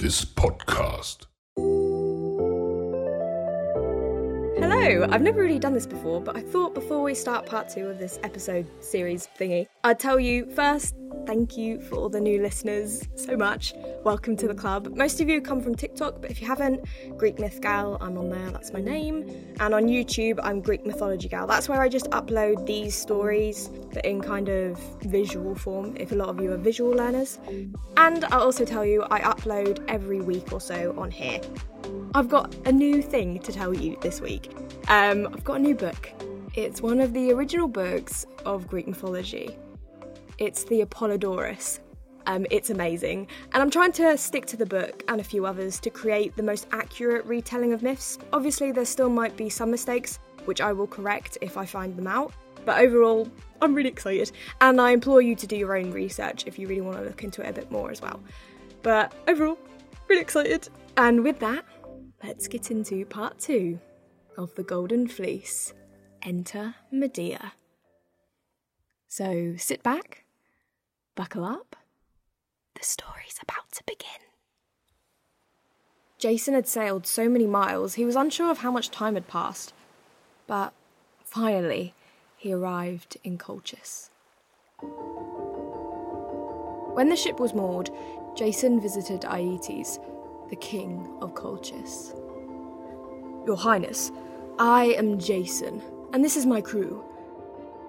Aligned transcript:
this 0.00 0.24
podcast. 0.24 1.26
Hello, 4.58 5.06
I've 5.10 5.20
never 5.20 5.42
really 5.42 5.58
done 5.58 5.74
this 5.74 5.86
before, 5.86 6.22
but 6.22 6.38
I 6.38 6.40
thought 6.40 6.74
before 6.74 7.02
we 7.02 7.14
start 7.14 7.44
part 7.44 7.68
two 7.68 7.86
of 7.86 7.98
this 7.98 8.18
episode 8.22 8.66
series 8.82 9.28
thingy, 9.38 9.66
I'd 9.84 9.98
tell 9.98 10.18
you 10.18 10.50
first, 10.54 10.94
thank 11.26 11.56
you 11.56 11.80
for 11.80 11.96
all 11.96 12.08
the 12.08 12.20
new 12.20 12.42
listeners 12.42 13.06
so 13.14 13.36
much. 13.36 13.74
Welcome 14.04 14.36
to 14.38 14.48
the 14.48 14.54
club. 14.54 14.96
Most 14.96 15.20
of 15.20 15.28
you 15.28 15.40
come 15.40 15.60
from 15.60 15.74
TikTok, 15.74 16.20
but 16.20 16.30
if 16.30 16.40
you 16.40 16.46
haven't, 16.46 16.84
Greek 17.16 17.38
Myth 17.38 17.60
Gal, 17.60 17.98
I'm 18.00 18.18
on 18.18 18.30
there, 18.30 18.50
that's 18.50 18.72
my 18.72 18.80
name. 18.80 19.54
And 19.60 19.74
on 19.74 19.84
YouTube, 19.84 20.40
I'm 20.42 20.60
Greek 20.60 20.86
Mythology 20.86 21.28
Gal. 21.28 21.46
That's 21.46 21.68
where 21.68 21.80
I 21.80 21.88
just 21.88 22.10
upload 22.10 22.66
these 22.66 22.96
stories, 22.96 23.68
but 23.92 24.04
in 24.04 24.20
kind 24.20 24.48
of 24.48 24.78
visual 25.02 25.54
form, 25.54 25.96
if 25.96 26.12
a 26.12 26.14
lot 26.14 26.28
of 26.28 26.40
you 26.40 26.52
are 26.52 26.56
visual 26.56 26.90
learners. 26.90 27.38
And 27.96 28.24
I'll 28.26 28.42
also 28.42 28.64
tell 28.64 28.84
you, 28.84 29.04
I 29.10 29.20
upload 29.20 29.84
every 29.88 30.20
week 30.20 30.52
or 30.52 30.60
so 30.60 30.94
on 30.98 31.10
here. 31.10 31.40
I've 32.14 32.28
got 32.28 32.54
a 32.66 32.72
new 32.72 33.02
thing 33.02 33.38
to 33.40 33.52
tell 33.52 33.74
you 33.74 33.96
this 34.00 34.20
week. 34.20 34.52
Um, 34.88 35.28
I've 35.32 35.44
got 35.44 35.54
a 35.54 35.60
new 35.60 35.74
book. 35.74 36.10
It's 36.54 36.82
one 36.82 37.00
of 37.00 37.12
the 37.12 37.30
original 37.32 37.68
books 37.68 38.26
of 38.44 38.66
Greek 38.66 38.88
mythology. 38.88 39.56
It's 40.40 40.64
the 40.64 40.80
Apollodorus. 40.80 41.80
Um, 42.24 42.46
it's 42.50 42.70
amazing. 42.70 43.28
And 43.52 43.62
I'm 43.62 43.70
trying 43.70 43.92
to 43.92 44.16
stick 44.16 44.46
to 44.46 44.56
the 44.56 44.64
book 44.64 45.04
and 45.08 45.20
a 45.20 45.24
few 45.24 45.44
others 45.44 45.78
to 45.80 45.90
create 45.90 46.34
the 46.34 46.42
most 46.42 46.66
accurate 46.72 47.26
retelling 47.26 47.74
of 47.74 47.82
myths. 47.82 48.18
Obviously, 48.32 48.72
there 48.72 48.86
still 48.86 49.10
might 49.10 49.36
be 49.36 49.50
some 49.50 49.70
mistakes, 49.70 50.18
which 50.46 50.62
I 50.62 50.72
will 50.72 50.86
correct 50.86 51.36
if 51.42 51.58
I 51.58 51.66
find 51.66 51.94
them 51.94 52.06
out. 52.06 52.32
But 52.64 52.80
overall, 52.80 53.30
I'm 53.60 53.74
really 53.74 53.90
excited. 53.90 54.32
And 54.62 54.80
I 54.80 54.92
implore 54.92 55.20
you 55.20 55.36
to 55.36 55.46
do 55.46 55.56
your 55.56 55.76
own 55.76 55.90
research 55.90 56.44
if 56.46 56.58
you 56.58 56.66
really 56.66 56.80
want 56.80 56.96
to 56.96 57.04
look 57.04 57.22
into 57.22 57.42
it 57.42 57.50
a 57.50 57.52
bit 57.52 57.70
more 57.70 57.90
as 57.90 58.00
well. 58.00 58.18
But 58.82 59.12
overall, 59.28 59.58
really 60.08 60.22
excited. 60.22 60.70
And 60.96 61.22
with 61.22 61.38
that, 61.40 61.66
let's 62.24 62.48
get 62.48 62.70
into 62.70 63.04
part 63.04 63.38
two 63.38 63.78
of 64.38 64.54
The 64.54 64.62
Golden 64.62 65.06
Fleece 65.06 65.74
Enter 66.22 66.76
Medea. 66.90 67.52
So 69.08 69.54
sit 69.58 69.82
back, 69.82 70.24
buckle 71.14 71.44
up. 71.44 71.76
The 72.74 72.84
story's 72.84 73.38
about 73.42 73.70
to 73.72 73.84
begin. 73.86 74.08
Jason 76.18 76.54
had 76.54 76.68
sailed 76.68 77.06
so 77.06 77.28
many 77.28 77.46
miles, 77.46 77.94
he 77.94 78.04
was 78.04 78.16
unsure 78.16 78.50
of 78.50 78.58
how 78.58 78.70
much 78.70 78.90
time 78.90 79.14
had 79.14 79.26
passed. 79.26 79.72
But 80.46 80.72
finally, 81.24 81.94
he 82.36 82.52
arrived 82.52 83.16
in 83.24 83.38
Colchis. 83.38 84.10
When 86.94 87.08
the 87.08 87.16
ship 87.16 87.40
was 87.40 87.54
moored, 87.54 87.90
Jason 88.36 88.80
visited 88.80 89.24
Aeetes, 89.24 89.98
the 90.50 90.56
king 90.56 91.08
of 91.20 91.34
Colchis. 91.34 92.14
Your 93.46 93.56
Highness, 93.56 94.12
I 94.58 94.94
am 94.98 95.18
Jason, 95.18 95.82
and 96.12 96.22
this 96.22 96.36
is 96.36 96.44
my 96.44 96.60
crew, 96.60 97.04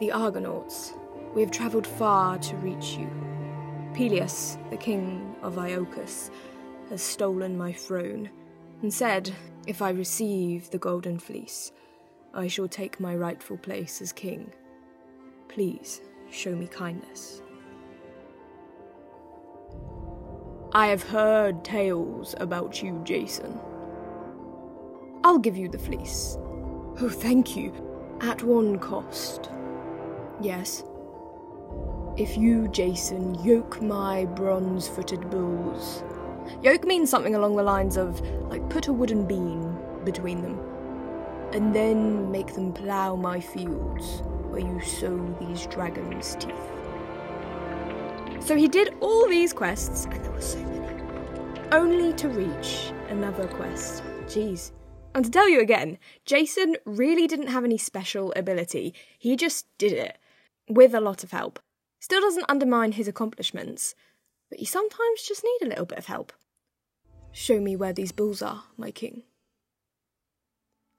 the 0.00 0.12
Argonauts. 0.12 0.92
We 1.34 1.42
have 1.42 1.50
travelled 1.50 1.86
far 1.86 2.38
to 2.38 2.56
reach 2.56 2.96
you. 2.96 3.10
Peleus, 3.94 4.58
the 4.70 4.76
king 4.76 5.34
of 5.42 5.56
Iolcus, 5.56 6.30
has 6.90 7.02
stolen 7.02 7.56
my 7.56 7.72
throne, 7.72 8.30
and 8.82 8.92
said, 8.92 9.32
if 9.66 9.82
I 9.82 9.90
receive 9.90 10.70
the 10.70 10.78
Golden 10.78 11.18
Fleece, 11.18 11.72
I 12.32 12.46
shall 12.46 12.68
take 12.68 13.00
my 13.00 13.14
rightful 13.16 13.56
place 13.58 14.00
as 14.00 14.12
king. 14.12 14.52
Please 15.48 16.00
show 16.30 16.54
me 16.54 16.66
kindness. 16.66 17.42
I 20.72 20.88
have 20.88 21.02
heard 21.02 21.64
tales 21.64 22.34
about 22.38 22.82
you, 22.82 23.00
Jason. 23.04 23.58
I'll 25.24 25.38
give 25.38 25.56
you 25.56 25.68
the 25.68 25.78
fleece. 25.78 26.36
Oh, 27.00 27.10
thank 27.10 27.56
you. 27.56 27.72
At 28.20 28.42
one 28.42 28.78
cost. 28.78 29.50
Yes. 30.40 30.84
If 32.18 32.36
you, 32.36 32.66
Jason, 32.66 33.36
yoke 33.44 33.80
my 33.80 34.24
bronze 34.24 34.88
footed 34.88 35.30
bulls. 35.30 36.02
Yoke 36.64 36.84
means 36.84 37.08
something 37.08 37.36
along 37.36 37.54
the 37.54 37.62
lines 37.62 37.96
of, 37.96 38.20
like, 38.50 38.68
put 38.68 38.88
a 38.88 38.92
wooden 38.92 39.24
beam 39.24 39.78
between 40.04 40.42
them, 40.42 40.58
and 41.52 41.72
then 41.72 42.28
make 42.32 42.54
them 42.54 42.72
plough 42.72 43.14
my 43.14 43.38
fields 43.38 44.22
where 44.50 44.60
you 44.60 44.80
sow 44.80 45.16
these 45.38 45.68
dragons' 45.68 46.34
teeth. 46.40 46.54
So 48.44 48.56
he 48.56 48.66
did 48.66 48.96
all 48.98 49.28
these 49.28 49.52
quests, 49.52 50.06
and 50.06 50.24
there 50.24 50.32
were 50.32 50.40
so 50.40 50.58
many, 50.58 51.00
only 51.70 52.12
to 52.14 52.28
reach 52.28 52.92
another 53.10 53.46
quest. 53.46 54.02
Jeez. 54.26 54.72
And 55.14 55.24
to 55.24 55.30
tell 55.30 55.48
you 55.48 55.60
again, 55.60 55.98
Jason 56.24 56.74
really 56.84 57.28
didn't 57.28 57.46
have 57.46 57.62
any 57.62 57.78
special 57.78 58.32
ability. 58.34 58.92
He 59.16 59.36
just 59.36 59.66
did 59.78 59.92
it, 59.92 60.18
with 60.68 60.94
a 60.94 61.00
lot 61.00 61.22
of 61.22 61.30
help. 61.30 61.60
Still 62.00 62.20
doesn't 62.20 62.46
undermine 62.48 62.92
his 62.92 63.08
accomplishments, 63.08 63.94
but 64.50 64.60
you 64.60 64.66
sometimes 64.66 65.22
just 65.22 65.44
need 65.44 65.66
a 65.66 65.70
little 65.70 65.86
bit 65.86 65.98
of 65.98 66.06
help. 66.06 66.32
Show 67.32 67.60
me 67.60 67.76
where 67.76 67.92
these 67.92 68.12
bulls 68.12 68.42
are, 68.42 68.64
my 68.76 68.90
king. 68.90 69.22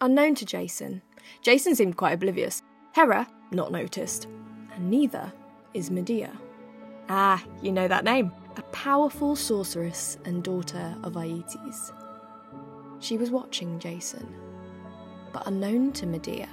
Unknown 0.00 0.34
to 0.36 0.44
Jason, 0.44 1.02
Jason 1.42 1.74
seemed 1.74 1.96
quite 1.96 2.12
oblivious. 2.12 2.62
Hera, 2.92 3.26
not 3.50 3.72
noticed. 3.72 4.28
And 4.74 4.90
neither 4.90 5.32
is 5.74 5.90
Medea. 5.90 6.32
Ah, 7.08 7.42
you 7.62 7.72
know 7.72 7.88
that 7.88 8.04
name. 8.04 8.32
A 8.56 8.62
powerful 8.62 9.36
sorceress 9.36 10.18
and 10.24 10.42
daughter 10.42 10.96
of 11.02 11.16
Aeetes. 11.16 11.92
She 13.00 13.18
was 13.18 13.30
watching 13.30 13.78
Jason, 13.78 14.34
but 15.32 15.46
unknown 15.46 15.92
to 15.92 16.06
Medea, 16.06 16.48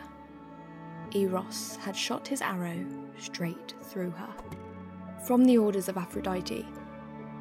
Eros 1.15 1.77
had 1.81 1.95
shot 1.95 2.27
his 2.27 2.41
arrow 2.41 2.85
straight 3.17 3.73
through 3.83 4.11
her. 4.11 4.33
From 5.25 5.45
the 5.45 5.57
orders 5.57 5.87
of 5.87 5.97
Aphrodite, 5.97 6.65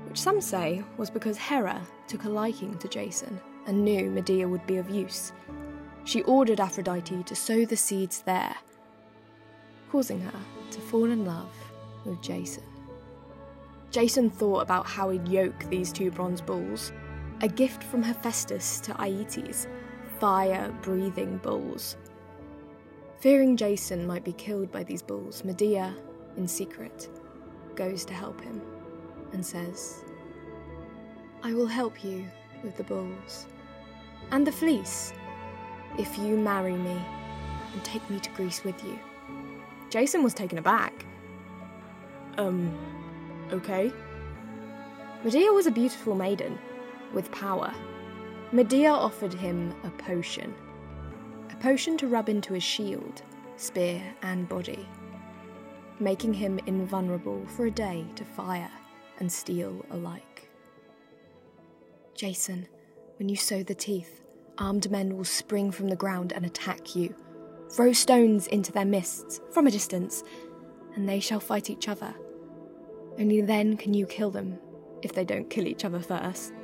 which 0.09 0.21
some 0.21 0.41
say 0.41 0.85
was 0.97 1.11
because 1.11 1.39
Hera 1.39 1.81
took 2.07 2.25
a 2.25 2.29
liking 2.29 2.77
to 2.79 2.89
Jason 2.89 3.41
and 3.67 3.85
knew 3.85 4.11
Medea 4.11 4.49
would 4.49 4.67
be 4.67 4.77
of 4.77 4.91
use. 4.91 5.33
She 6.05 6.23
ordered 6.25 6.61
Aphrodite 6.61 7.23
to 7.23 7.35
sow 7.35 7.65
the 7.65 7.77
seeds 7.77 8.23
there, 8.23 8.55
causing 9.91 10.21
her 10.21 10.41
to 10.71 10.81
fall 10.81 11.11
in 11.11 11.25
love 11.25 11.51
with 12.05 12.21
Jason. 12.21 12.65
Jason 13.91 14.31
thought 14.31 14.61
about 14.63 14.87
how 14.87 15.11
he'd 15.11 15.29
yoke 15.29 15.65
these 15.69 15.93
two 15.93 16.11
bronze 16.11 16.41
bulls, 16.41 16.93
a 17.41 17.49
gift 17.49 17.85
from 17.85 18.03
Hephaestus 18.03 18.81
to 18.81 18.93
Aeetes, 19.03 19.67
fire 20.19 20.75
breathing 20.83 21.39
bulls. 21.39 21.97
Fearing 23.23 23.57
Jason 23.57 24.05
might 24.05 24.25
be 24.25 24.33
killed 24.33 24.73
by 24.73 24.83
these 24.83 25.01
bulls, 25.01 25.45
Medea, 25.45 25.95
in 26.37 26.49
secret, 26.49 27.09
goes 27.77 28.05
to 28.05 28.13
help 28.13 28.41
him 28.41 28.61
and 29.33 29.47
says, 29.47 30.03
I 31.45 31.55
will 31.55 31.69
help 31.69 32.03
you 32.03 32.27
with 32.65 32.77
the 32.77 32.83
bulls 32.83 33.47
and 34.33 34.45
the 34.45 34.51
fleece 34.51 35.13
if 36.01 36.19
you 36.19 36.37
marry 36.37 36.73
me 36.73 37.01
and 37.73 37.85
take 37.85 38.11
me 38.11 38.19
to 38.19 38.31
Greece 38.31 38.65
with 38.65 38.83
you. 38.83 38.99
Jason 39.89 40.25
was 40.25 40.35
taken 40.35 40.59
aback. 40.59 41.07
Um, 42.39 42.77
okay. 43.53 43.93
Medea 45.23 45.53
was 45.53 45.69
a 45.69 45.71
beautiful 45.71 46.17
maiden 46.17 46.59
with 47.13 47.31
power. 47.31 47.73
Medea 48.51 48.91
offered 48.91 49.33
him 49.33 49.73
a 49.85 49.91
potion. 49.91 50.53
Potion 51.63 51.97
to 51.99 52.09
rub 52.09 52.29
into 52.29 52.55
his 52.55 52.65
shield, 52.65 53.23
spear, 53.55 54.03
and 54.23 54.49
body, 54.49 54.85
making 56.01 56.35
him 56.35 56.59
invulnerable 56.67 57.47
for 57.47 57.67
a 57.67 57.71
day 57.71 58.05
to 58.17 58.25
fire 58.25 58.69
and 59.21 59.31
steel 59.31 59.87
alike. 59.93 60.51
Jason, 62.17 62.67
when 63.17 63.29
you 63.29 63.37
sow 63.37 63.63
the 63.63 63.77
teeth, 63.77 64.23
armed 64.59 64.91
men 64.91 65.17
will 65.17 65.23
spring 65.23 65.71
from 65.71 65.87
the 65.87 65.95
ground 65.95 66.33
and 66.33 66.45
attack 66.45 66.97
you. 66.97 67.15
Throw 67.71 67.93
stones 67.93 68.49
into 68.49 68.73
their 68.73 68.85
mists 68.85 69.41
from 69.53 69.69
a 69.69 69.71
distance, 69.71 70.25
and 70.97 71.09
they 71.09 71.21
shall 71.21 71.39
fight 71.39 71.71
each 71.71 71.87
other. 71.87 72.13
Only 73.21 73.41
then 73.41 73.77
can 73.77 73.95
you 73.95 74.05
kill 74.05 74.33
them, 74.33 74.59
if 75.01 75.13
they 75.13 75.25
don't 75.25 75.49
kill 75.49 75.69
each 75.69 75.85
other 75.85 76.01
first. 76.01 76.55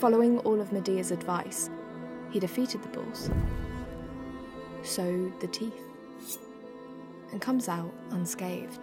Following 0.00 0.40
all 0.40 0.60
of 0.60 0.72
Medea's 0.72 1.12
advice, 1.12 1.70
he 2.34 2.40
defeated 2.40 2.82
the 2.82 2.88
bulls, 2.88 3.30
sowed 4.82 5.38
the 5.38 5.46
teeth, 5.46 5.86
and 7.30 7.40
comes 7.40 7.68
out 7.68 7.94
unscathed. 8.10 8.80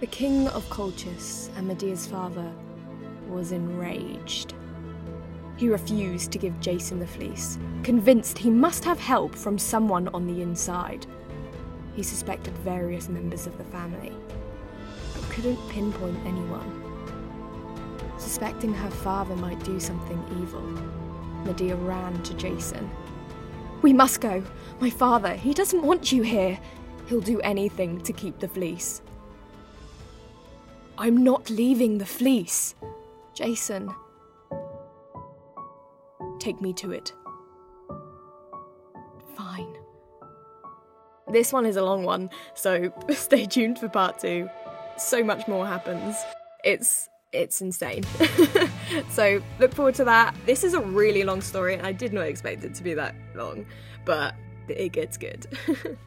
The 0.00 0.08
king 0.08 0.48
of 0.48 0.68
Colchis 0.68 1.50
and 1.56 1.68
Medea's 1.68 2.08
father 2.08 2.52
was 3.28 3.52
enraged. 3.52 4.54
He 5.56 5.68
refused 5.68 6.32
to 6.32 6.38
give 6.38 6.58
Jason 6.58 6.98
the 6.98 7.06
fleece, 7.06 7.56
convinced 7.84 8.36
he 8.36 8.50
must 8.50 8.84
have 8.84 8.98
help 8.98 9.32
from 9.36 9.56
someone 9.56 10.08
on 10.08 10.26
the 10.26 10.42
inside. 10.42 11.06
He 11.94 12.02
suspected 12.02 12.52
various 12.58 13.08
members 13.08 13.46
of 13.46 13.56
the 13.58 13.64
family, 13.64 14.12
but 15.14 15.30
couldn't 15.30 15.68
pinpoint 15.68 16.18
anyone. 16.26 16.80
suspecting 18.18 18.74
her 18.74 18.90
father 18.90 19.36
might 19.36 19.62
do 19.64 19.78
something 19.78 20.20
evil, 20.40 20.62
Medea 21.44 21.76
ran 21.76 22.22
to 22.22 22.34
Jason. 22.34 22.90
We 23.82 23.92
must 23.92 24.20
go. 24.20 24.42
My 24.80 24.90
father, 24.90 25.34
he 25.34 25.52
doesn't 25.52 25.82
want 25.82 26.10
you 26.10 26.22
here. 26.22 26.58
He'll 27.06 27.20
do 27.20 27.40
anything 27.42 28.00
to 28.02 28.12
keep 28.12 28.38
the 28.38 28.48
fleece. 28.48 29.02
I'm 30.96 31.22
not 31.22 31.50
leaving 31.50 31.98
the 31.98 32.06
fleece. 32.06 32.74
Jason. 33.34 33.94
Take 36.38 36.60
me 36.60 36.72
to 36.74 36.92
it. 36.92 37.12
Fine. 39.36 39.74
This 41.28 41.52
one 41.52 41.66
is 41.66 41.76
a 41.76 41.82
long 41.82 42.04
one, 42.04 42.30
so 42.54 42.92
stay 43.10 43.46
tuned 43.46 43.78
for 43.78 43.88
part 43.88 44.20
two. 44.20 44.48
So 44.96 45.24
much 45.24 45.48
more 45.48 45.66
happens. 45.66 46.16
It's 46.62 47.08
it's 47.34 47.60
insane. 47.60 48.04
so 49.10 49.42
look 49.58 49.74
forward 49.74 49.94
to 49.96 50.04
that. 50.04 50.34
This 50.46 50.64
is 50.64 50.74
a 50.74 50.80
really 50.80 51.24
long 51.24 51.40
story, 51.40 51.74
and 51.74 51.86
I 51.86 51.92
did 51.92 52.12
not 52.12 52.26
expect 52.26 52.64
it 52.64 52.74
to 52.74 52.82
be 52.82 52.94
that 52.94 53.14
long, 53.34 53.66
but 54.04 54.34
it 54.68 54.92
gets 54.92 55.16
good. 55.16 55.46